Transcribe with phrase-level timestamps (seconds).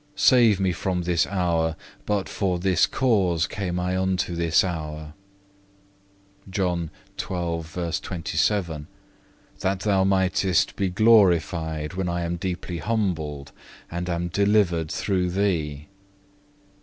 [0.15, 1.75] Save me from this hour,
[2.07, 6.89] but for this cause came I unto this hour,(1)
[9.59, 13.51] that Thou mightest be glorified when I am deeply humbled
[13.91, 15.85] and am delivered through Thee.